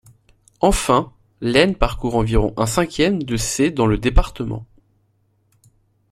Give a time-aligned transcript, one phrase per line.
[0.61, 4.65] Enfin, l'Aisne parcourt environ un cinquième de ses dans le département.